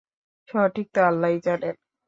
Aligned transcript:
সঠিক 0.49 0.87
ত 0.93 0.95
আল্লাহই 1.01 1.37
জানেন। 1.43 1.75